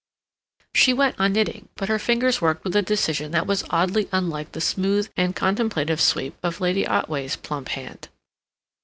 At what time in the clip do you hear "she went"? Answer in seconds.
0.73-1.19